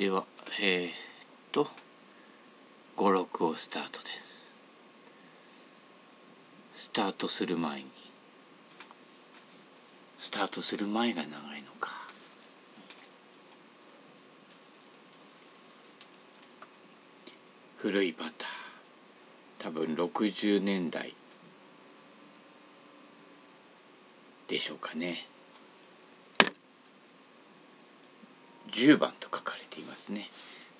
[0.00, 0.24] では
[0.62, 0.92] えー、っ
[1.52, 1.68] と
[2.96, 4.58] 56をスタートです。
[6.72, 7.86] スタートする前に。
[10.16, 11.90] スタートする前が長いのか。
[17.76, 18.48] 古いバター。
[19.58, 21.12] 多分60年代
[24.48, 25.14] でしょうかね。
[28.72, 29.29] 10番とか。
[30.00, 30.24] ますね。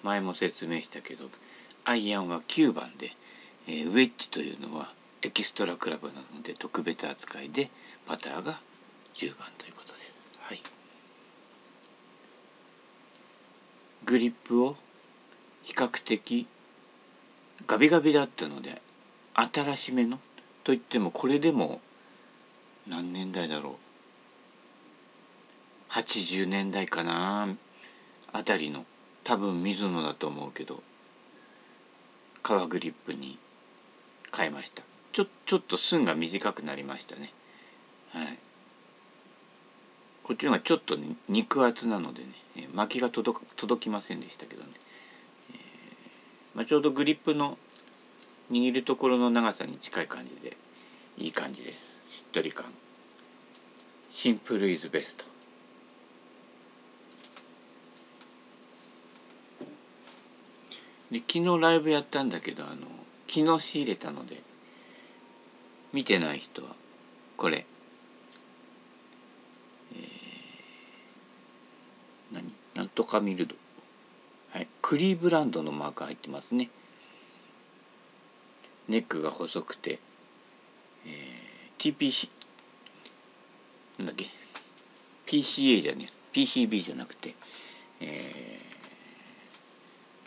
[0.03, 1.27] 前も説明したけど
[1.85, 3.13] アイアンは9番で、
[3.69, 4.89] えー、ウェッジというのは
[5.23, 7.69] エキストラクラブなので特別扱いで
[8.07, 8.59] パターが
[9.15, 10.27] 10番ということです。
[10.41, 10.63] はい、
[14.07, 14.77] グリップを
[15.63, 16.47] 比較的
[17.67, 18.81] ガビガビだったので
[19.35, 20.19] 新しめの
[20.65, 21.81] といってもこれでも
[22.89, 23.75] 何年代だろう。
[25.91, 27.49] 80年代かな
[28.33, 28.85] あたりの
[29.25, 30.83] 多分水野だと思うけど
[32.43, 33.39] 革グリップに
[34.37, 34.83] 変えました。
[35.13, 37.33] ちょちょっと寸が短くなりましたね。
[38.13, 38.39] はい。
[40.23, 40.97] こっちの方がちょっと
[41.29, 44.69] 肉厚なのでね巻きが届届きませんでしたけどね、
[45.53, 45.59] えー、
[46.57, 47.59] まあ、ちょうどグリップの
[48.51, 50.57] 握るところの長さに近い感じで
[51.19, 52.03] いい感じです。
[52.09, 52.67] しっとり感。
[54.11, 55.30] シンプルイズベスト。
[61.11, 62.87] で昨日ライブやったんだけどあの
[63.29, 64.41] 昨日仕入れたので
[65.93, 66.69] 見てない人は
[67.37, 67.65] これ、
[69.95, 72.53] えー、何？
[72.75, 73.55] なんとかミルド
[74.53, 74.69] はい。
[74.83, 76.71] クリーブランドのマーク入ってますね。
[78.89, 80.01] ネックが細くて、
[81.07, 82.31] えー、TPC
[83.99, 84.27] なんだっけ
[85.27, 87.35] ？PCA じゃね PCB じゃなくて、
[88.01, 88.70] えー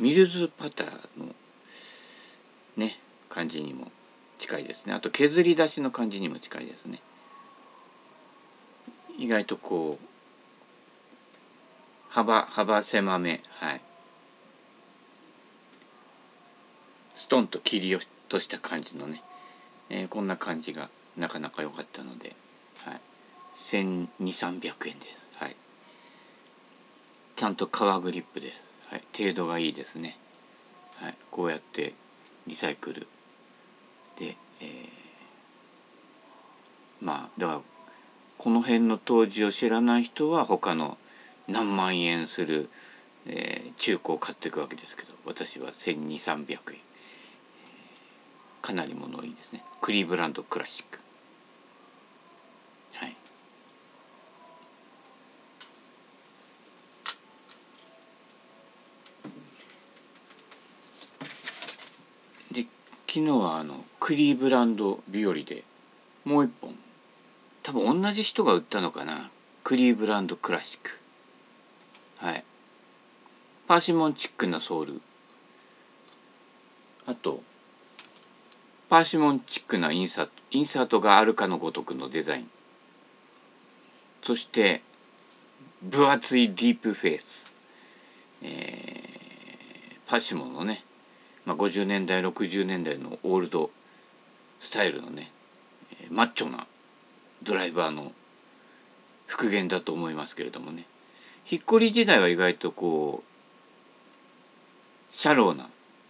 [0.03, 0.87] ミルズパター
[1.17, 1.27] の
[2.75, 2.91] ね
[3.29, 3.89] 感じにも
[4.37, 4.91] 近いですね。
[4.91, 6.99] あと削り出しの感じにも近いですね。
[9.17, 10.05] 意外とこう
[12.09, 13.81] 幅幅狭めはい。
[17.15, 19.23] ストンと切り落とした感じのね、
[19.89, 22.35] えー、こんな感じがなかなか良かったので、
[22.83, 22.99] はい、
[23.55, 25.31] 1 2 3 0 0円です。
[25.37, 25.55] はい。
[27.37, 28.72] ちゃんと革グリップです。
[28.93, 30.15] はい、程度がいいですね、
[30.97, 31.95] はい、こうやって
[32.45, 33.07] リサイクル。
[34.19, 37.61] で、えー、まあだから
[38.37, 40.99] この辺の当時を知らない人は他の
[41.47, 42.69] 何万円する、
[43.25, 46.59] えー、中古を買っていくわけですけど私は1200300円。
[48.61, 49.63] かなり物いいですね。
[49.81, 51.02] クリーブランドクラシック。
[63.13, 65.63] 昨日はあのクリーブランド日和で
[66.25, 66.73] もう一本。
[67.61, 69.29] 多分同じ人が売ったのかな。
[69.63, 70.99] クリーブランドクラシック。
[72.17, 72.43] はい。
[73.67, 75.01] パーシモンチックなソール。
[77.05, 77.43] あと
[78.89, 82.49] パーシモンチックなインサートインサートがあるかのごとくのデザイン。
[84.23, 84.81] そして
[85.83, 87.55] 分厚いディープフェイス、
[88.41, 90.83] えー、パシモンのね
[91.45, 93.69] まあ、50年代60年代のオールド
[94.59, 95.29] スタイルのね
[96.09, 96.65] マッチョな
[97.43, 98.11] ドライバーの
[99.27, 100.85] 復元だと思いますけれどもね
[101.43, 103.33] ヒッコリ時代は意外とこう
[105.13, 105.67] シャローな、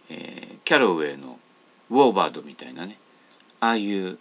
[0.08, 1.38] えー、キャロウェイの
[1.90, 2.96] ウォーバードみたいなね
[3.60, 4.18] ああいう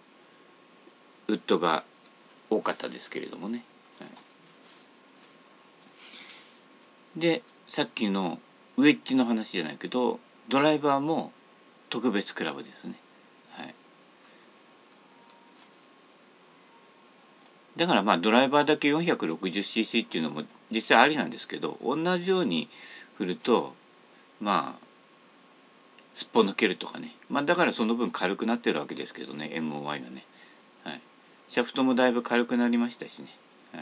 [1.28, 1.84] ウッドが
[2.50, 3.63] 多かったですけれどもね。
[4.00, 4.06] は
[7.18, 8.40] い、でさっきの
[8.78, 10.19] ウェッジの話じゃないけど
[10.50, 11.31] ドライバーも
[11.90, 12.96] 特別クラブですね。
[13.52, 13.76] はい、
[17.78, 22.68] だからまあドライバーだけ 460cc っていうのも実際ありなんですけど同じように
[23.18, 23.75] 振ると
[24.42, 24.84] まあ
[26.16, 27.12] すっぽ抜けるとかね。
[27.30, 30.25] まあだからその分軽くなってるわけですけどね MOY がね、
[30.84, 31.01] はい、
[31.48, 33.30] シャフトもだいぶ軽くなりましたしね、
[33.74, 33.81] は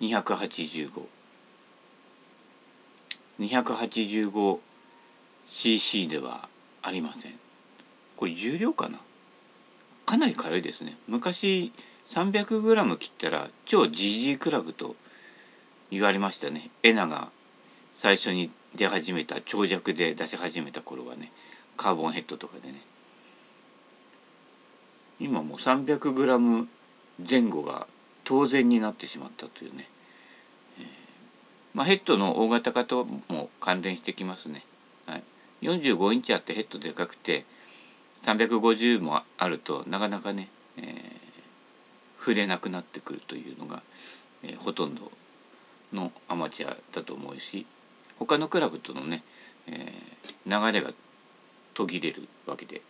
[0.00, 1.15] い、285
[3.40, 6.48] 285cc では
[6.82, 7.32] ありません。
[8.16, 8.98] これ重量かな？
[10.06, 10.96] かなり軽いですね。
[11.08, 11.72] 昔
[12.10, 14.94] 300g 切ったら超 GG クラブと
[15.90, 16.70] 言われましたね。
[16.82, 17.30] エナが
[17.92, 21.32] 最初に出始めた長尺で出し始めた頃はね
[21.76, 22.80] カーボンヘッドとかでね。
[25.18, 26.66] 今もう 300g
[27.28, 27.86] 前後が
[28.24, 29.88] 当然になってしまったというね。
[31.76, 34.62] まあ、ヘッドの大型化とも関連してきますね。
[35.04, 35.22] はい、
[35.60, 37.44] 45インチあってヘッドでかくて
[38.22, 40.84] 350もあるとなかなかね、えー、
[42.18, 43.82] 触れなくなってくるというのが、
[44.42, 45.12] えー、ほとんど
[45.92, 47.66] のアマチュアだと思うし
[48.18, 49.22] 他のクラブとのね、
[49.68, 50.94] えー、流れが
[51.74, 52.80] 途切れるわけで、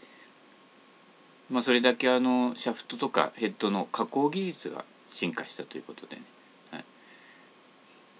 [1.50, 6.22] まあ、それだけあのシャフトとかヘッドの加工技術が進化したということでね、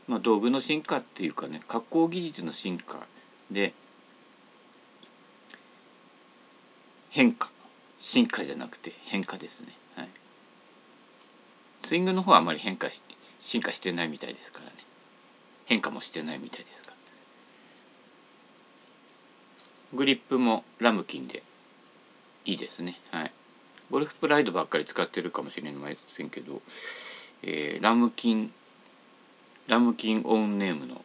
[0.09, 3.01] まあ、道具の進化っていうかね加工技術の進化
[3.51, 3.73] で
[7.11, 7.51] 変化。
[7.99, 10.09] 進化じゃなくて変化ですね、はい、
[11.83, 14.73] スイングの方はあまり変化して進化してないみたいですからね。
[15.65, 16.97] 変化もしてないみたいですから
[19.95, 21.43] グリップもラムキンで
[22.45, 22.97] いいですね。
[23.11, 23.33] はい。
[23.91, 26.61] ゴルフプライドばっかり使ってるかもしれませんけど、
[27.43, 28.53] えー、ラムキン
[29.69, 31.05] ラムキンオンネームの、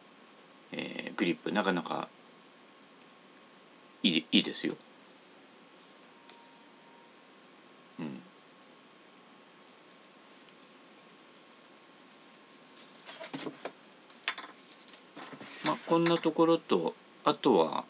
[0.72, 1.52] えー、グリップ。
[1.52, 2.08] なかなか
[4.02, 4.74] いいいいですよ。
[8.00, 8.22] うん。
[15.66, 16.94] まあこんなところと
[17.24, 17.84] あとは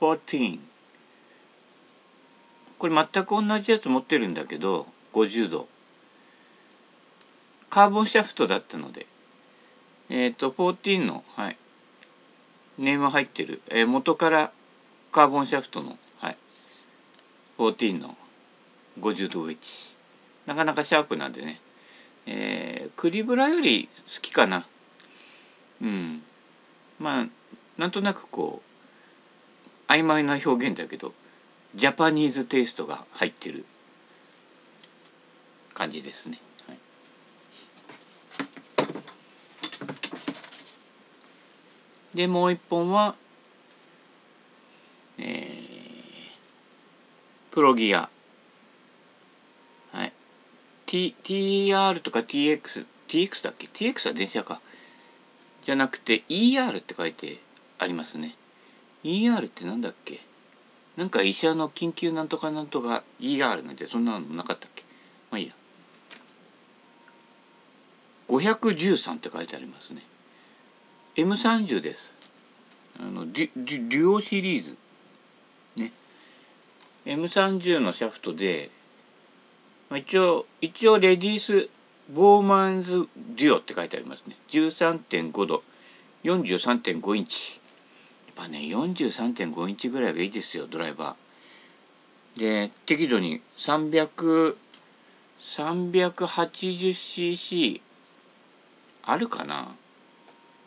[0.00, 0.58] 14
[2.78, 5.68] これ全く同じやつ持ってるんだけど50度
[7.72, 9.06] カーボンシャフトだったので。
[10.10, 11.56] えっ、ー、と14のはい。
[12.78, 14.52] ネーム入ってる、えー、元から
[15.10, 16.36] カーボンシャフトの、はい、
[17.58, 18.16] 14の
[19.00, 19.94] 50度ウェッジ
[20.46, 21.60] なかなかシャープなんでね、
[22.26, 24.64] えー、クリブラより好きかな。
[25.80, 26.22] うん。
[26.98, 27.26] まあ
[27.78, 28.62] なんとなくこ
[29.88, 31.12] う曖昧な表現だけど
[31.74, 33.64] ジャパニーズテイストが入ってる
[35.74, 36.38] 感じですね。
[36.68, 36.78] はい、
[42.14, 43.14] でもう一本は
[45.18, 45.62] えー
[47.52, 48.08] プロギア。
[49.92, 50.12] はい。
[50.86, 54.60] T、TR とか TX、TX だっけ ?TX は電車か。
[55.60, 57.38] じゃなくて ER って書いて
[57.78, 58.34] ありますね。
[59.04, 60.20] ER ってなんだっけ？
[60.96, 64.82] なんか医者の緊急なんとかなんとか ER なんてそんなのなかったっけ？
[65.30, 65.54] まあいいや。
[68.28, 70.02] 513って書いてありますね。
[71.16, 72.12] M30 です。
[73.00, 74.76] あのデュデュデュオシリーズ。
[75.76, 75.92] ね。
[77.06, 78.70] M30 のシャフトで、
[79.90, 81.68] まあ、一応一応レディース
[82.10, 83.06] ボーマンズ
[83.36, 85.62] デュオって書いてありますね13.5度
[86.24, 87.60] 43.5インチ
[88.36, 94.54] やっぱね43.5インチぐらいがいいですよドライバーで適度に300
[95.42, 97.80] 380cc
[99.04, 99.68] あるかな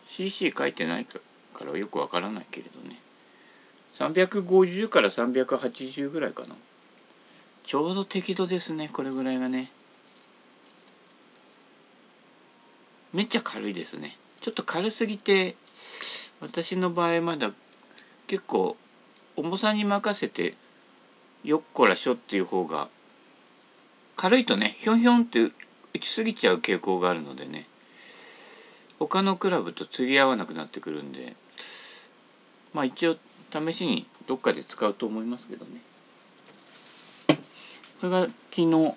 [0.08, 1.20] cc 書いてないか
[1.66, 2.98] らよくわからないけれどね。
[3.98, 6.56] 350から380ぐらいかな。
[7.66, 9.68] ちょうど適度ですねこれぐらいがね。
[13.14, 14.16] めっちゃ軽いですね。
[14.42, 15.56] ちょっと軽すぎて
[16.42, 17.52] 私の場合まだ
[18.28, 18.76] 結構
[19.36, 20.54] 重さに任せて
[21.44, 22.90] よっこらしょっていう方が
[24.16, 27.66] 軽いとねひょんひょんって打ちすぎちゃう傾向があるのでね。
[29.00, 31.36] 他のクラブと釣り合わなくなってくるんで
[32.74, 33.16] まあ一応
[33.52, 35.82] 試しにどっかで使うと思いますけどね。
[38.02, 38.94] これが昨日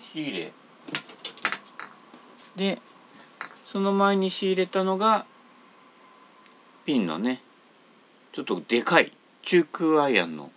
[0.00, 0.52] 仕入れ。
[2.56, 2.80] で
[3.66, 5.26] その前に仕入れたのが
[6.86, 7.40] ピンのね
[8.32, 10.50] ちょっとでかい中空アイアンの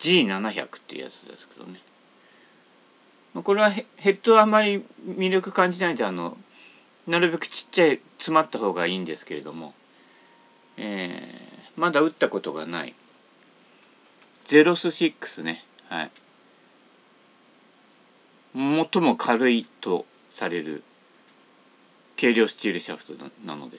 [0.00, 1.80] G700 っていうやつですけどね。
[3.42, 6.38] これはヘッドはあまり魅力感じないんであの
[7.06, 9.74] なるべくちっちゃい詰まった方がいいんですけれども
[10.76, 12.94] えー、まだ打ったことがない。
[14.44, 15.62] ゼロス6ね。
[15.88, 16.10] はい。
[18.54, 20.82] 最も軽いとされる
[22.18, 23.12] 軽量スチールシャフト
[23.44, 23.78] なので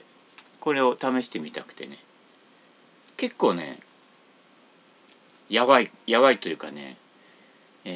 [0.60, 1.98] これを試してみたくてね。
[3.16, 3.78] 結構ね
[5.48, 6.96] やばいやばいというかね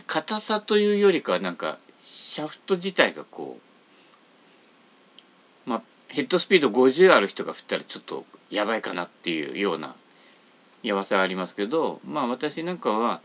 [0.07, 3.72] 硬さというよりかはなんかシャフト自体がこう
[5.67, 9.95] まあヘッドスピード50ある人が振ったらちょっとやばいかなっていうような
[10.83, 13.21] やばさがありますけどまあ私なんかは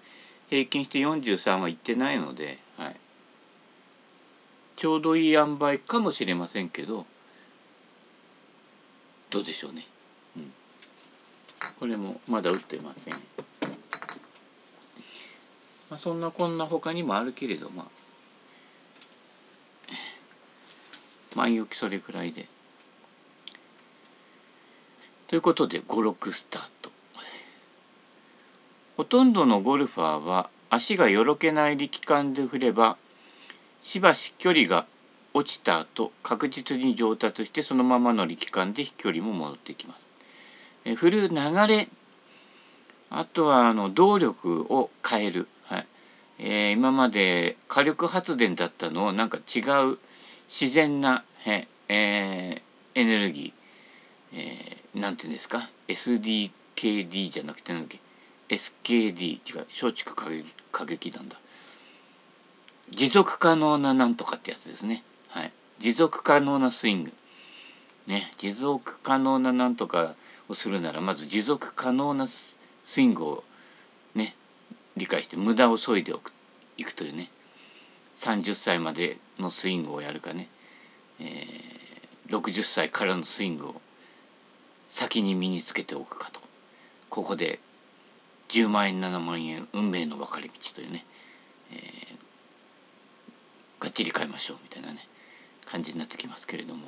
[0.50, 2.96] 平均して43はいってないので、はい、
[4.78, 7.06] ちょうどいい塩梅かもしれませんけど
[9.30, 9.84] どうでしょうね、
[11.80, 13.14] これもまだ打ってません、
[15.90, 17.97] まあ、そんなこんな他にもあるけれどまあ
[21.38, 22.48] 前置きそれくらいで。
[25.28, 26.90] ということで56スタート。
[28.98, 32.98] ほとんどのゴルファーは足がよろけない力感で振れば
[33.84, 34.88] しばし距離が
[35.36, 40.00] 落ちた後確実に上達してそのままの力感で飛距離も戻ってきます。
[40.86, 41.36] え振る流
[41.68, 41.88] れ
[43.12, 45.88] あとはあの動力を変える、はい
[46.40, 49.60] えー、今まで火力発電だったのをなんか違
[49.94, 50.00] う
[50.50, 52.62] 自然な、えー、
[52.96, 58.00] エネルギー、えー、なんていうんですか？SDKD じゃなくてなんだっけ
[58.56, 61.38] ？SKD 違う松竹過激過激なんだ。
[62.92, 65.04] 持続可能ななんとかってやつですね。
[65.30, 65.52] はい。
[65.80, 67.12] 持続可能なスイング。
[68.08, 68.32] ね。
[68.38, 70.16] 持続可能ななんとか
[70.48, 72.58] をするならまず持続可能なス
[72.98, 73.44] イングを
[74.16, 74.34] ね
[74.96, 76.32] 理解して無駄を削いでおく
[76.78, 77.28] いくというね。
[78.18, 80.48] 30歳までのスイングをやるかね、
[81.20, 83.82] えー、60歳からのスイングを
[84.88, 86.40] 先に身につけておくかと。
[87.10, 87.60] ここで
[88.50, 91.06] 10万円7万円運命の分かれ道というね、
[91.72, 95.00] えー、がっちり買いましょうみたいなね
[95.66, 96.88] 感じになってきますけれども。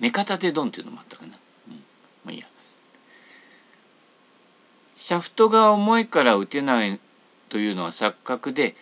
[0.00, 1.32] 目方でドンっていうのもあったかな、
[1.68, 1.74] うん、
[2.24, 2.46] まあいいや。
[4.96, 7.00] シャフトが重いから打てない
[7.48, 8.74] というのは錯覚で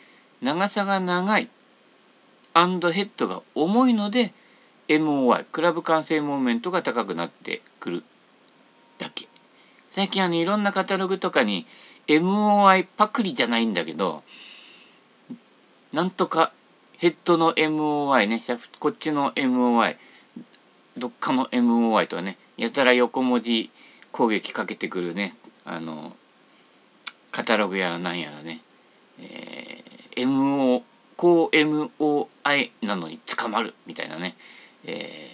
[0.43, 1.49] 長さが長い。
[2.56, 4.32] アンドヘッドが重いので
[4.88, 8.04] MOI クラブ完成モーメントが高くなってくる
[8.96, 9.28] だけ。
[9.90, 11.66] 最近あのいろんなカタログとかに
[12.06, 14.22] MOI パクリじゃないんだけど
[15.92, 16.50] なんとか
[16.96, 18.40] ヘッドの MOI ね
[18.78, 19.96] こっちの MOI
[20.96, 23.70] どっかの MOI とかねやたら横文字
[24.12, 25.34] 攻撃かけてくるね
[25.66, 26.16] あの
[27.32, 28.60] カタログやらなんやらね、
[29.20, 34.35] えー、MOI こう MOI なのに捕まるみたいなね、
[34.85, 35.30] え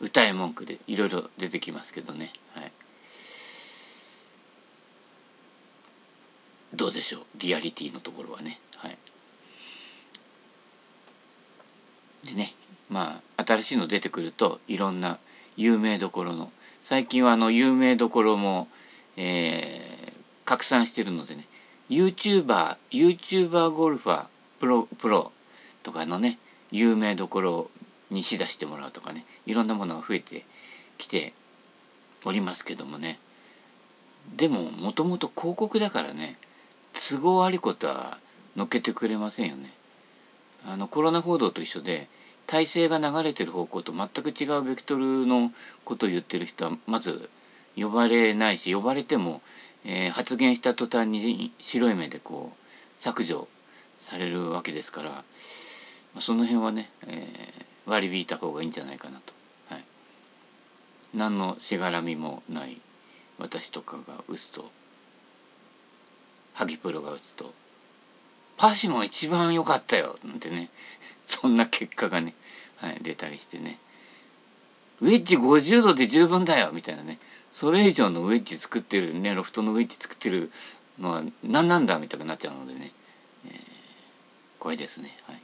[0.00, 2.30] ー、歌い文句でいろいろ出てきますけどね。
[2.54, 2.72] はい。
[6.74, 7.22] どうでしょう？
[7.36, 8.58] リアリティのところはね。
[8.76, 8.96] はい、
[12.26, 12.54] でね
[12.88, 15.18] まあ新しいの出てくるといろんな
[15.56, 16.50] 有名どころの
[16.82, 18.68] 最近はあの有名どころも、
[19.18, 20.12] えー、
[20.46, 21.44] 拡散してるのでね。
[21.90, 24.26] YouTuber、YouTuber ゴルファー
[24.60, 25.32] プロプロ
[25.82, 26.38] とかのね
[26.70, 27.70] 有名どころ
[28.10, 30.44] にし出してもらうとかねいろんなものが増えて
[30.98, 31.32] きて
[32.24, 33.18] おりますけどもね
[34.36, 36.36] でももともと広告だからね
[36.92, 38.18] 都合ありことは
[38.56, 39.70] 載っけてくれませんよね。
[40.66, 42.08] あのコロナ報道と一緒で
[42.46, 45.50] 体制が流れてる方向と全く違うベクトルの
[45.84, 47.30] ことを言ってる人はまず
[47.76, 49.40] 呼ばれないし呼ばれても、
[49.84, 53.48] えー、発言した途端に白い目でこう削除
[54.00, 55.22] されるわけですから、ま
[56.16, 59.32] あ、その辺はね、えー、割り引いた方がいいんじゃないかなと。
[59.70, 59.84] はい、
[61.14, 62.76] 何のしがらみもない
[63.38, 64.70] 私とかが打つと
[66.54, 67.54] ハギプロが打つと
[68.58, 70.68] 「パシモン一番良かったよ」なんてね
[71.26, 72.34] そんな結果がね、
[72.76, 73.78] はい、出たりしてね
[75.00, 77.18] ウェッジ50度で十分だよみたいなね
[77.50, 80.50] それ以上のウェッジ作ってるねロフトのウェッジ作ってる
[81.00, 82.92] のは何なんだみたいになっちゃうのでね、
[83.46, 83.52] えー、
[84.58, 85.10] 怖いですね。
[85.26, 85.40] はい。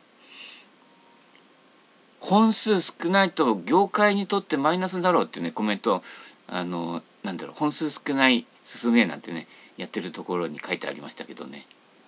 [2.20, 6.02] 本数少ないと業界にとってマイナスだろうっていうねコメント
[6.48, 9.46] あのなんだろう本数少ない進めなんてね
[9.76, 11.64] やってるところに書いてありましたけどね、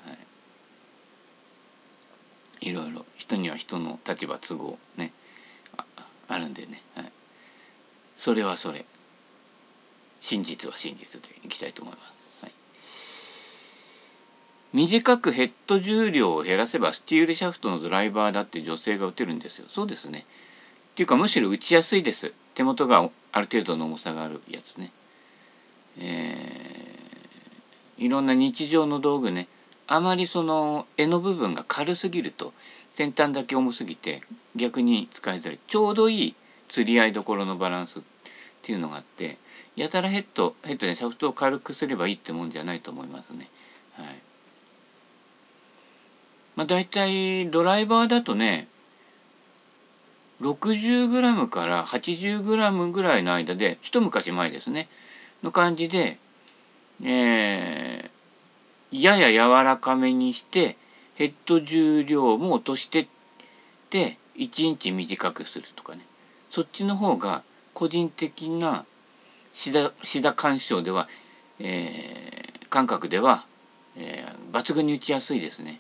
[0.07, 0.15] は
[2.63, 5.13] い、いろいろ人には人の立場都合ね
[6.29, 7.13] あるんでね、はい、
[8.15, 8.85] それはそれ。
[10.21, 12.45] 真実は真実でいきたいと思います。
[12.45, 12.53] はい、
[14.75, 19.67] 短くヘッド重量を減らせばスチールシャフトのドライバーだって女性が打てるんですよ。
[19.71, 20.27] そうですね。
[20.93, 22.33] っていうかむしろ打ちやすいです。
[22.55, 24.91] 手元がある程度の重さがあるやつね。
[26.01, 26.69] えー
[27.99, 29.49] いろんな日常の道具ね
[29.87, 32.53] あまりその柄の部分が軽すぎると
[32.93, 34.23] 先端だけ重すぎて
[34.57, 36.35] 逆に使いづらいちょうどいい
[36.69, 38.18] 釣り合いどころのバランスって
[38.69, 39.39] ていうのがあって
[39.77, 43.49] やたらヘッドヘッドでシャフトを軽くすればいいってもんじゃないと思いますね。
[43.95, 44.07] はい
[46.55, 48.69] まあ、大体ドライバーだとね
[50.43, 52.43] 60g から 80g
[52.91, 54.89] ぐらいの間で一昔前ですね
[55.43, 56.19] の感じで
[57.03, 60.77] えー、やや柔らかめにして
[61.15, 63.07] ヘッド重量も落として
[63.91, 66.03] で1インチ短くするとかね
[66.51, 67.43] そっちの方が
[67.79, 68.85] 個人的な
[69.55, 71.07] シダシダ干渉では、
[71.61, 73.45] えー、感覚では、
[73.97, 75.79] えー、抜群に打ちやすいですね。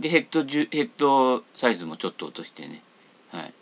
[0.00, 2.82] でヘッドヘッドサイズもちょっと落としてね、
[3.30, 3.52] はい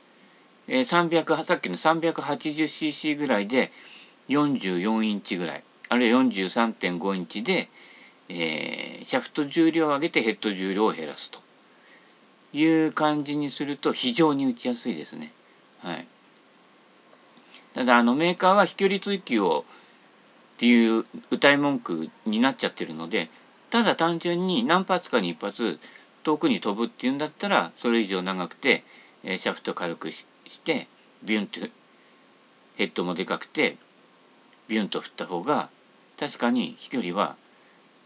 [0.69, 3.71] えー、300さっきの 380cc ぐらいで
[4.31, 7.69] 44インチぐらいあるいは43.5インチで、
[8.31, 11.39] えー、シャフト重量を上げてヘッド重量を減らすと
[12.57, 15.33] いう感じにすると非常に打ちやすいですね。
[15.83, 16.07] はい、
[17.75, 19.65] ただあのメーカーは飛距離追求を
[20.55, 23.29] っていう歌い文句になっちゃってるので
[23.71, 25.81] ただ単純に何発かに一発
[26.23, 28.83] 遠くに飛ぶっていうんだったらそれ以上長くて、
[29.25, 30.25] え、シャフト軽くし
[30.65, 30.87] て
[31.25, 31.61] ビュンと
[32.77, 33.77] ヘッドもでかくて
[34.69, 35.69] ビュンと振った方が
[36.19, 37.37] 確かに飛距離は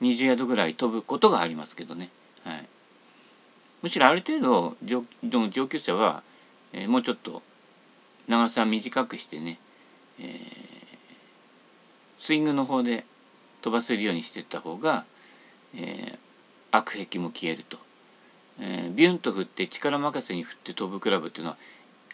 [0.00, 2.08] 20ヤードぐらい飛ぶことがありますけどね。
[2.44, 2.68] はい、
[3.82, 5.04] むしろある程度上
[5.50, 6.22] 上級者は、
[6.72, 7.42] えー、もうちょっと
[8.28, 9.58] 長さ短くしてね、
[10.20, 10.26] えー、
[12.18, 13.04] スイングの方で
[13.62, 15.04] 飛ばせるようにしていった方が、
[15.74, 16.18] えー、
[16.70, 17.78] 悪癖も消えると、
[18.60, 21.56] えー、ビュンと振って力任せに振って飛ぶクラブっていうのは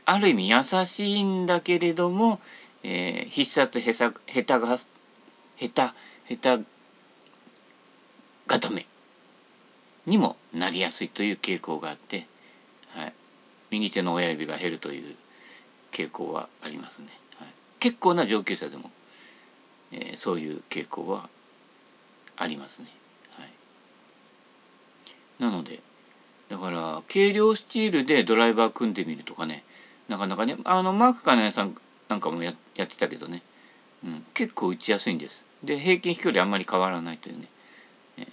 [0.06, 2.38] ある意味優しいんだけれども、
[2.84, 4.78] えー、必殺下手下手が
[5.56, 5.90] 下
[6.28, 6.64] 手下手
[8.46, 8.86] 固め
[10.06, 12.26] にもなりやすいという傾向があって、
[12.90, 13.12] はい、
[13.70, 15.16] 右手の親指が減るという
[15.94, 17.08] 傾向はありますね。
[17.38, 17.48] はい、
[17.78, 18.90] 結構な上級者でも、
[19.92, 21.28] えー、そういう傾向は
[22.36, 22.88] ありますね。
[23.38, 25.80] はい、なので
[26.48, 29.62] だから軽量スチールでドライバー組んでみるとかね
[30.08, 31.74] なかなかねあのマーク金谷さん
[32.08, 33.42] なんかもややってたけどね、
[34.04, 35.44] うん、結構打ちやすいんです。
[35.62, 37.46] で平均飛距離あんまり変わらないというね、
[38.18, 38.26] えー、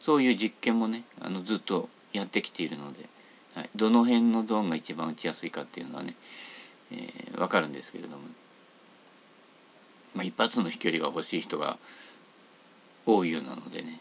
[0.00, 3.12] そういう実験もねあのずっとやってきているので。
[3.54, 6.14] はい、どの辺のゾーンが一番打ちやすいかっていうのはね、
[6.92, 8.16] えー、分かるんですけれども、
[10.14, 11.76] まあ、一発の飛距離が欲しい人が
[13.06, 14.00] 多いようなのでね。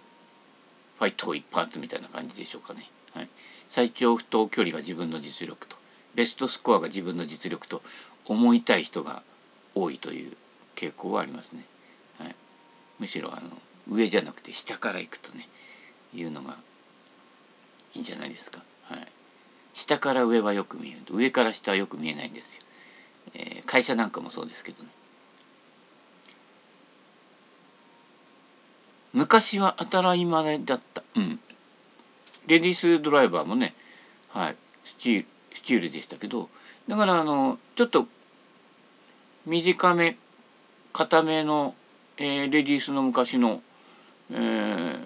[1.01, 2.83] ファイト一発みたいな感じでしょうかね、
[3.15, 3.27] はい、
[3.69, 5.75] 最長不当距離が自分の実力と
[6.13, 7.81] ベストスコアが自分の実力と
[8.27, 9.23] 思いたい人が
[9.73, 10.31] 多いという
[10.75, 11.65] 傾向はありますね、
[12.19, 12.35] はい、
[12.99, 13.49] むしろあの
[13.89, 15.47] 上じゃなくて下から行くとね
[16.13, 16.55] いうのが
[17.95, 18.61] いいんじゃないですか。
[18.83, 19.07] はい。
[19.73, 20.99] 下から上はよく見える。
[21.09, 22.63] 上から下はよく見えないんですよ、
[23.35, 24.89] えー、会社なんかもそうですけどね。
[29.13, 31.03] 昔は当たり前だった。
[31.15, 31.39] うん。
[32.47, 33.73] レディースドライバーもね
[34.29, 34.55] はい。
[34.83, 36.49] スチールスチールでしたけど
[36.87, 38.07] だからあのちょっと
[39.45, 40.17] 短め
[40.93, 41.75] 硬めの、
[42.17, 43.61] えー、レディースの昔の、
[44.31, 44.99] えー、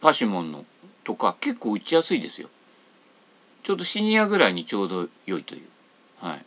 [0.00, 0.64] パシモンの
[1.04, 2.48] とか結構打ちやすいですよ。
[3.62, 5.62] ちょうどシニアぐらいにちょうど良いという。
[6.20, 6.44] はい。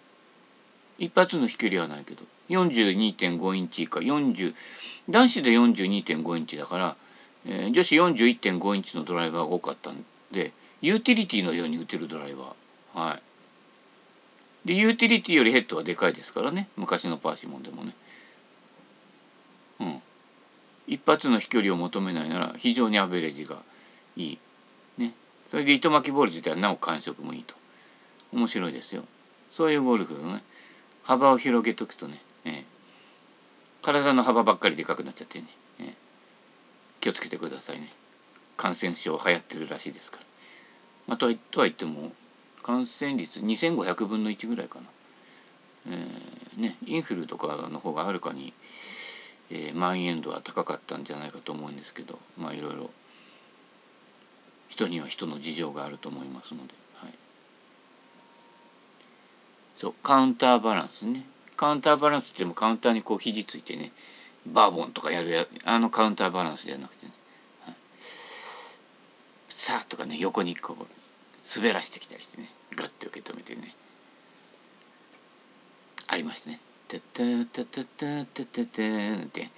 [1.05, 4.53] 一発の飛距離はないけど、42.5インチ以下、40、
[5.09, 6.95] 男子で42.5インチだから、
[7.45, 12.99] えー、女子41.5インチのドライバーが多かったんで、ユーティリティのように打てるドライバー。
[12.99, 14.67] はい。
[14.67, 16.69] で、ユーティリティよりヘッドはでかいですからね。
[16.77, 17.93] 昔のパーシモンでもね。
[19.79, 20.01] うん。
[20.87, 23.57] 一発の飛距離を求めないなら非常にアベレージが
[24.15, 24.39] いい。
[25.53, 27.53] それで糸巻きボール自体はなお感触もいいと。
[28.33, 29.03] 面白いですよ。
[29.51, 30.41] そういうゴルフのね
[31.03, 32.53] 幅を広げとくとね、えー、
[33.83, 35.45] 体の幅ばっかりでかくなっちゃってね、
[35.79, 35.93] えー、
[37.01, 37.87] 気をつけてくださいね。
[38.57, 40.23] 感染症流行ってるらしいですから、
[41.09, 42.11] まあ、とはとは言っても
[42.63, 44.85] 感染率2500分の1ぐらいかな、
[45.91, 48.53] えー、ねインフルとかの方がはるかに、
[49.51, 52.89] えー、蔓延度は高かったんじゃないかと思うんですけどまあいろいろ
[54.73, 57.11] 人には人の事情があると思いますので、はい、
[59.77, 61.23] そうカウンターバランスね。
[61.55, 63.91] カウンターバランスってもカウンターにこう肘ついてね
[64.47, 67.11] バーボンとかやるやあのカウンターバランスじゃなくてね、
[67.65, 67.75] はい、
[69.49, 70.85] さあとかね横にこう
[71.55, 73.75] 滑らしてきたりしてねガッて受け止めてね。
[76.07, 76.59] ありましたね。
[76.87, 78.81] タタタタタタタタ
[79.21, 79.49] って。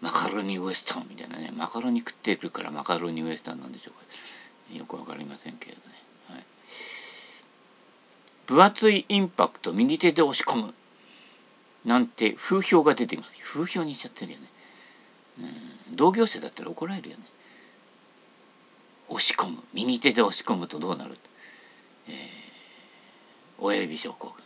[0.00, 3.94] マカロニウエスタンみたいなねマカロニ食ってるからマカロニウエスタンなんでしょう。
[3.94, 5.94] かよくわかりませんけれどね、
[6.30, 6.44] はい、
[8.46, 10.74] 分厚いインパクト右手で押し込む。
[11.84, 13.36] なんて風評が出ています。
[13.40, 14.46] 風評にしちゃってるよね。
[15.90, 15.96] うん。
[15.96, 17.22] 同業者だったら怒られるよね。
[19.08, 19.58] 押し込む。
[19.72, 21.16] 右手で押し込むとどうなる？
[22.08, 22.14] えー、
[23.60, 24.42] 親指症候群。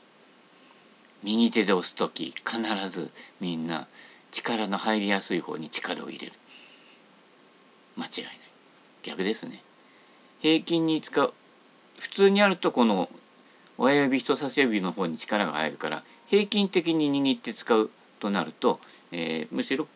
[1.22, 2.60] 右手で押す時必
[2.90, 3.10] ず
[3.40, 3.86] みんな
[4.31, 6.33] 力の入りやすい方に力を入れる。
[7.97, 8.35] 間違いない。
[9.03, 9.62] 逆ですね。
[10.40, 11.33] 平均に使う。
[11.99, 13.09] 普通にあるとこの
[13.77, 18.79] 親指人差し指の方に力が入るから平均的に握って使うとなると、
[19.12, 19.87] えー、むしろ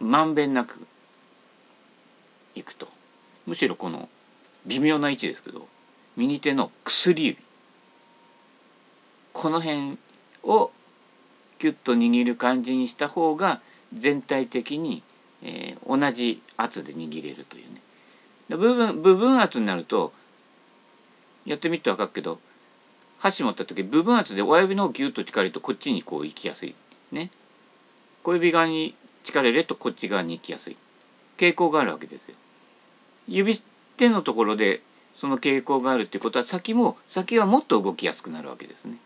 [0.00, 0.86] まんべんなく
[2.54, 2.88] いくと。
[3.46, 4.08] むしろこの
[4.66, 5.66] 微妙な位置ですけど
[6.16, 7.38] 右手の薬指。
[9.32, 9.98] この辺
[10.44, 10.70] を
[11.58, 13.60] キュッと握る感じにした方が
[13.94, 15.02] 全体的に、
[15.42, 17.80] えー、同じ圧で握れるというね。
[18.56, 20.12] 部分部分圧になると
[21.44, 22.38] やってみて分かるけど
[23.18, 26.74] 箸持った時部分圧で親指の方ギュッと力入れるとこっちにこう行きやすい
[27.12, 27.30] ね。
[28.22, 30.76] 小指側に力入れるとこっち側に行きやすい。
[31.36, 32.36] 傾向があるわけですよ。
[33.28, 33.58] 指
[33.96, 34.80] 手のところで
[35.16, 38.98] その傾向があるっていうことは先も先はもっと動きやすくなるわけですね。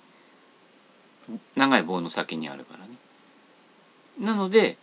[1.56, 2.94] 長い棒の先にあるからね。
[4.18, 4.76] なので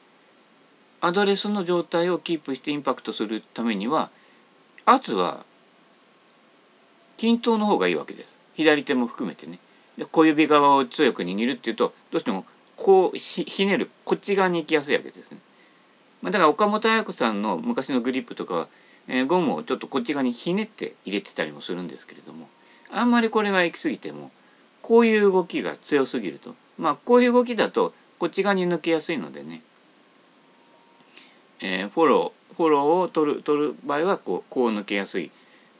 [1.01, 4.09] アドレスの状態をキープしてインパクトするためには
[4.85, 5.45] 圧は
[7.17, 8.37] 均等の方がいいわけです。
[8.55, 9.59] 左手も含めてね。
[9.97, 15.39] で小指側を強く握るっていうとどうしてもこうひねるこっち側に行きやすいわけですね、
[16.21, 18.67] まあ、だから岡本綾子さんの昔のグリップとかは、
[19.07, 22.47] えー、ゴムをちょっとこっち側にひねって入れてたりもするんですけれども
[22.91, 24.31] あんまりこれが行き過ぎても
[24.87, 26.55] こういう動きが強すぎると。
[26.77, 29.61] まあこういう動きだとこっち側に抜けやすいのでね、
[31.61, 35.29] えー、フォローフォローを取る取る場合はこうこう抜けやすい、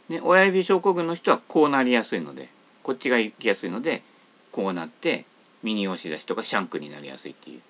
[0.10, 2.50] ね、親指症候群の人はこうなりやすいので
[2.84, 4.02] こっちが行きやすいので
[4.52, 5.24] こうなって
[5.64, 7.62] 右押し出しとかシャンクになりやすいっていう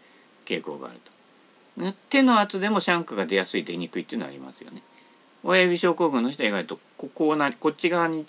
[0.44, 0.98] 傾向がある
[1.78, 4.82] と、ね、手の圧でもシャンクが出やすい出にくいっていうのはありますよね。
[5.44, 8.26] 親指症候群の人は意外とここうなこっち側に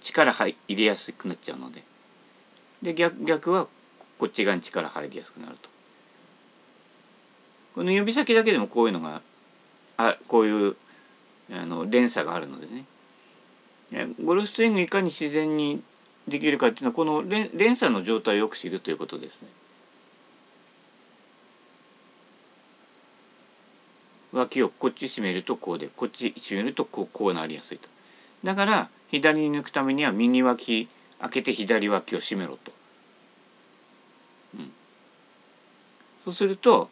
[0.00, 1.82] 力入れやすくなっちゃうので
[2.82, 3.66] で逆逆は
[4.18, 5.68] こっち側に力入りやすくなると
[7.74, 9.22] この指先だけでもこういうのが
[9.96, 10.76] あこういう
[11.52, 12.84] あの連鎖があるのでね
[14.24, 15.82] ゴルフスイングいかに自然に
[16.26, 19.48] できるかっていうのはこの連連鎖の状態をよく知るということですね。
[24.32, 27.88] 脇をこっち締めるとこうでこっち締めるとこうこうなりやすいと。
[28.44, 30.88] だから左に抜くためには右脇
[31.20, 32.72] 開けて左脇を締めろと。
[34.54, 34.70] うん、
[36.24, 36.90] そうすると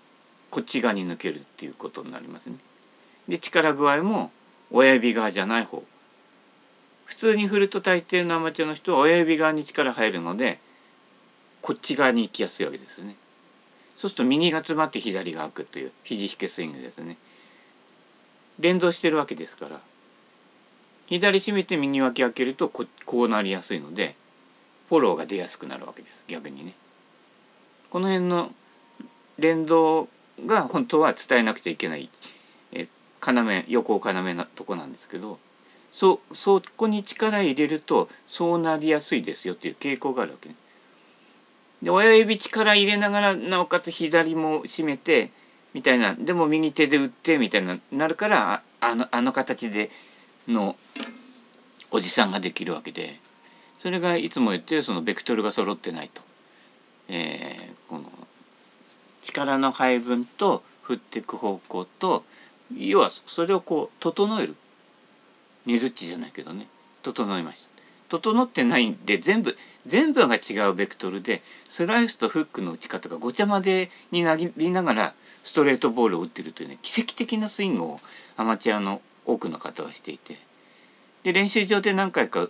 [0.50, 2.56] こっち側に抜けるっていうことになりますね。
[3.28, 4.30] で力具合も
[4.70, 5.82] 親指側じゃない方。
[7.04, 10.58] 普通に振ると大抵のアマチュアの人は親指側に力入るので
[11.60, 13.14] こっち側に行きやすいわけですね。
[13.96, 17.16] そうすると右が詰まって左が開くという肘引けスイングですね。
[18.58, 19.80] 連動してるわけですから。
[21.06, 24.14] 左締めて右脇開けるとここうなりやすいので
[24.88, 26.74] フォローが出やすくなるわけです逆にね
[27.90, 28.50] この辺の
[29.38, 30.08] 連動
[30.44, 32.08] が本当は伝えなくちゃいけない
[32.72, 32.88] え
[33.68, 35.38] 要横要なとこなんですけど
[35.92, 40.54] そそこに力入れるとそうなりやすいですよっていう傾向があるわけね。
[41.82, 45.30] で親指力入れながらなおかつ左も締めて
[45.72, 49.90] みたいなでも右手で打ってみたいななるからあのあの形で
[50.48, 50.76] の
[51.90, 53.18] おじさんができるわけで
[53.78, 56.22] それがいつも言ってるそのベクトルが揃ってないと。
[57.08, 58.04] えー、この
[59.22, 62.24] 力の配分と振っていく方向と
[62.76, 64.56] 要はそれをこう整える。
[65.66, 66.66] ねずっちじゃないけどね。
[67.02, 67.76] 整いました。
[68.08, 78.00] 整ってないんで全部全部が違うベクトルでスライスとフックの打ち方がごちゃ混ぜになりながらストレートボールを打ってるというね奇跡的なスイングを
[78.36, 80.38] アマチュアの多くの方はしていて。
[81.24, 82.48] で練習場で何回か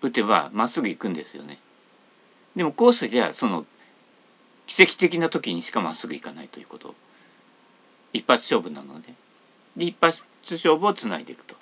[0.00, 1.58] 打てばまっすぐ行くんですよね。
[2.56, 3.64] でもコースじゃその
[4.66, 6.94] 奇跡的な時にしかまっすぐ行かないということ。
[8.12, 9.12] 一発勝負なので。
[9.76, 11.54] で一発勝負をつないでいくと。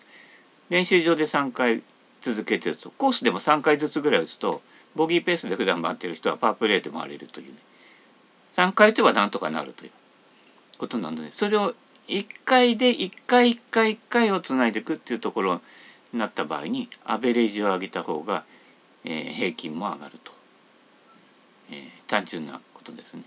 [0.68, 1.82] 練習場で3回
[2.22, 2.90] 続けてると。
[2.90, 4.62] コースでも3回ずつぐらい打つと
[4.94, 7.58] ボギーペースで普段回ってる人はパープレーで回れるというね。
[8.52, 9.90] 3回打てばなんとかなるという
[10.78, 11.74] ことなのでそれを
[12.08, 15.60] 1回で1回1回1回をつないでいくっていうところ
[16.12, 18.44] になった場合にアベレージを上げた方が、
[19.04, 20.32] えー、平均も上がると、
[21.70, 23.24] えー、単純なことですね。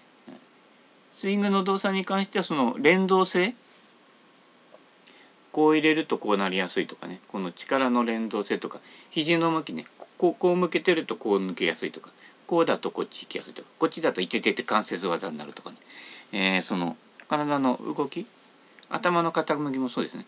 [1.14, 3.54] スイングの動作に関してはその連動性
[5.52, 7.20] こう入れるとこうなりやすいとかね。
[7.30, 8.80] この力の連動性とか
[9.12, 9.86] 肘の向きね
[10.18, 12.10] こうこう向けてるとこう抜けやすいとか
[12.48, 15.78] こうだとこっち行きやすいとかこっちだといててて関節技になるとかね、
[16.34, 18.26] えー、その体の動き
[18.94, 20.26] 頭の傾きもそうですね。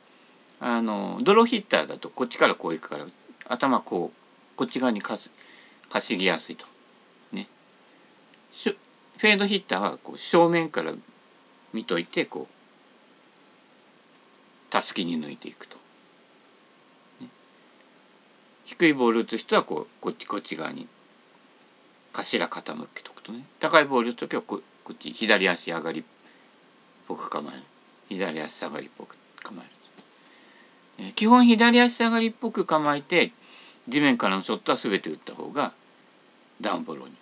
[0.60, 3.06] あのドローヒッターだとこっちからこう行くから
[3.48, 5.30] 頭こうこっち側にかす
[5.90, 6.66] かしぎやすいと。
[7.32, 7.48] ね。
[9.18, 10.94] フェードヒッターはこう正面から
[11.74, 12.54] 見といてこう
[14.72, 15.78] たすきに抜いていくと。
[17.22, 17.28] ね、
[18.66, 20.88] 低いボール打つ人はこうこっちこっち側に
[22.14, 23.46] 頭傾けとくとね。
[23.60, 26.04] 高いボール打つ時はここっち左足上がりっ
[27.08, 27.62] ぽく構える。
[28.10, 33.32] 左足下がりっぽく構える、え基本左足下がりっぽく構えて
[33.88, 35.74] 地面からのショットは全て打った方が
[36.62, 37.16] ダウンブローに打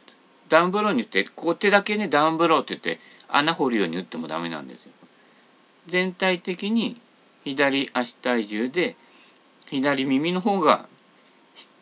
[0.47, 0.49] つ。
[0.49, 4.91] ダウンブローに打ってこう手だけねダウンブローって言って穴掘るように打ってもダメなんですよ。
[5.87, 6.97] 全体的に
[7.43, 8.95] 左足体重で
[9.67, 10.85] 左耳の方が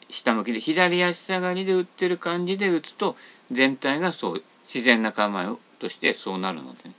[0.09, 3.15] 下向きで左足下がりで打ってる感じで打つと
[3.51, 5.47] 全体がそう自然な構え
[5.79, 6.95] としてそうなるので、ね、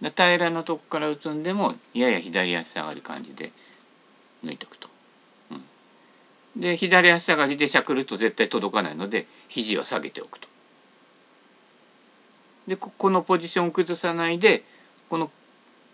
[0.00, 3.50] 平らなとこから打つんでもやや左足下がり感じで
[4.44, 4.88] 抜いておくと。
[6.54, 10.48] うん、で左足下がりでしゃくると絶対届かないので肘は下げておくと。
[12.68, 14.62] でここのポジションを崩さないで
[15.08, 15.30] この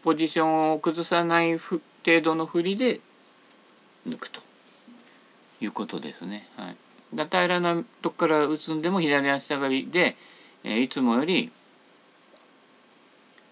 [0.02, 1.82] ポジションを崩さない程
[2.22, 3.00] 度の振りで
[4.08, 4.40] 抜くと
[5.60, 6.48] いうことですね。
[6.56, 6.76] はい、
[7.14, 10.16] 平らなとこから打つんでも左足下がりで、
[10.64, 11.52] え、いつもより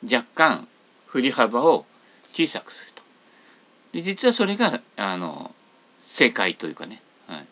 [0.04, 0.66] 若干
[1.06, 1.84] 振り幅を
[2.32, 3.02] 小さくすると。
[3.92, 5.52] で実はそれがあの
[6.02, 7.46] 正解というかね、はい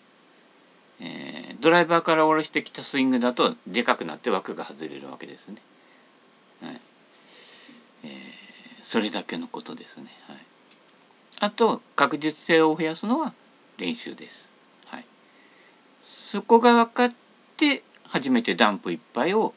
[1.01, 5.57] えー、ドライバーから下ろしてきたスイングだとでかくなって枠が外れるわけですね。
[6.63, 6.81] はい
[8.05, 8.11] えー、
[8.83, 10.07] それだけのことですね。
[10.27, 10.37] はい、
[11.41, 13.33] あと確実性を増やすのは
[13.77, 14.51] 練習です。
[14.87, 15.05] はい、
[16.01, 17.13] そこが分かっ
[17.57, 19.55] て初めてダンプいっぱいを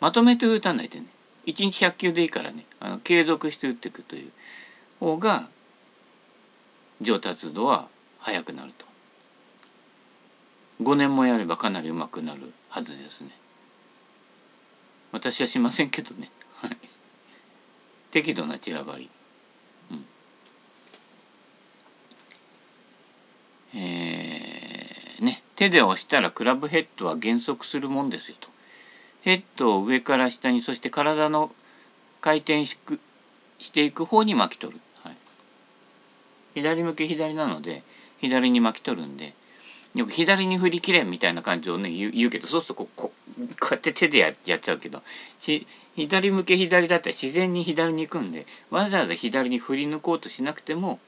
[0.00, 1.06] まとめて打たないでね
[1.48, 2.66] 1日100球でいいからね。
[2.78, 4.30] あの継続して打っていくという
[5.00, 5.48] 方が
[7.00, 7.88] 上達度は
[8.20, 8.84] 速くなると。
[10.82, 13.30] 5年もやればかなり上手くなるはずですね。
[15.10, 16.30] 私はしませんけどね。
[18.10, 19.08] 適度な散らばり、
[19.90, 19.94] う
[23.76, 25.42] ん、えー、ね。
[25.56, 28.57] 手で押したらクラブヘッドは減速するもんですよと。
[29.22, 31.50] ヘッドを上から下にそして体の
[32.20, 33.00] 回転しく
[33.58, 35.16] していく方に巻き取る、はい、
[36.54, 37.82] 左向き左なので
[38.20, 39.34] 左に巻き取るんで
[39.94, 43.12] よく左に振り切れみたいな感じをね言うけどそうするとここ
[43.60, 45.02] こうやって手でやっちゃうけど
[45.96, 51.00] 左向け左だったら自然に左に行くんでわざわざ左に振り抜こうとしなくても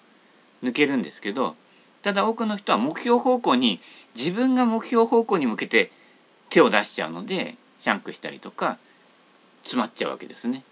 [0.65, 1.55] 抜けるんですけど
[2.03, 3.81] ただ多くの人は目標方向に
[4.17, 5.91] 自分が目標方向に向けて
[6.49, 8.79] 手を出しちゃうのでシャンクしたりとか
[9.63, 10.63] 詰まっちゃうわけですね。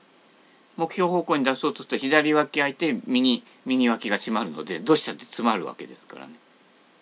[0.77, 6.35] 目標方向に出そうとすると左脇開いて右右脇が閉まるのでどうしたって詰まるわけですからね。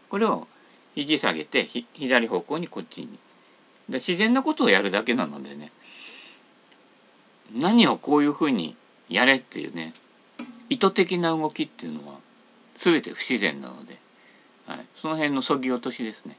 [0.09, 0.49] これを
[0.95, 3.19] 肘下げて左方向にこっちに。
[3.89, 5.71] で自然なことをやるだけなのでね
[7.55, 8.75] 何をこういうふうに
[9.09, 9.93] やれっていうね
[10.71, 12.15] 意図的な動きっていうのは
[12.75, 13.97] 全て不自然なので、
[14.67, 16.37] はい、その辺のそぎ落としですね。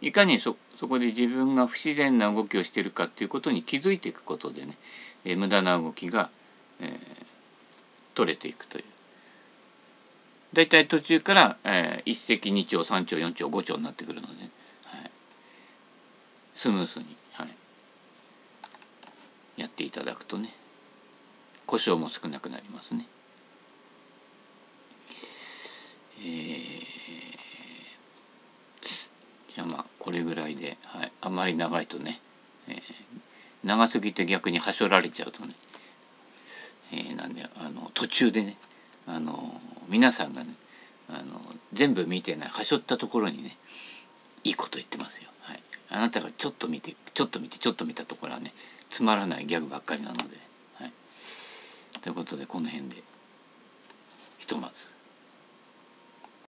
[0.00, 4.76] いかにそそこで自分が不自然な動きをしているかっていうことに気づいていくことでね、
[5.24, 6.28] えー、無駄な動きが、
[6.80, 6.96] えー、
[8.16, 8.84] 取れていくという。
[10.54, 14.42] だいたい途中から、えー、一石二鳥三鳥四鳥五鳥になってくるので、
[14.86, 15.10] はい、
[16.52, 17.48] スムースに、はい、
[19.60, 20.48] やっていただくとね
[21.64, 23.06] 故障も少なくなりますね。
[26.18, 27.01] えー
[29.54, 32.18] じゃあまあこれぐらいで、はい、あまり長いとね、
[32.68, 32.76] えー、
[33.64, 35.54] 長すぎて逆にはしょられちゃうとね、
[36.92, 38.56] えー、なんであの途中でね
[39.06, 40.50] あの皆さんがね
[41.08, 41.40] あの
[41.72, 43.56] 全部見てないはしょったところにね
[44.44, 45.28] いいこと言ってますよ。
[45.42, 48.52] はい、あなたがちょっと見てちょっと見てちょっと見たところはね
[48.90, 50.22] つまらないギャグばっかりなので。
[50.76, 50.92] はい、
[52.00, 52.96] ということでこの辺で
[54.38, 55.01] ひとまず。